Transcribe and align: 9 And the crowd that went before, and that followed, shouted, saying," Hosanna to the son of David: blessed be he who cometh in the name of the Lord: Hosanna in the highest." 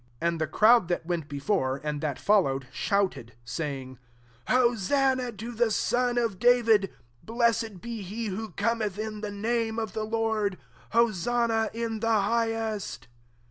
9 0.19 0.29
And 0.31 0.41
the 0.41 0.47
crowd 0.47 0.87
that 0.87 1.05
went 1.05 1.29
before, 1.29 1.79
and 1.83 2.01
that 2.01 2.17
followed, 2.17 2.65
shouted, 2.73 3.35
saying," 3.45 3.99
Hosanna 4.49 5.31
to 5.33 5.51
the 5.51 5.69
son 5.69 6.17
of 6.17 6.39
David: 6.39 6.91
blessed 7.23 7.81
be 7.81 8.01
he 8.01 8.25
who 8.25 8.49
cometh 8.49 8.97
in 8.97 9.21
the 9.21 9.29
name 9.29 9.77
of 9.77 9.93
the 9.93 10.03
Lord: 10.03 10.57
Hosanna 10.89 11.69
in 11.71 11.99
the 11.99 12.21
highest." 12.21 13.09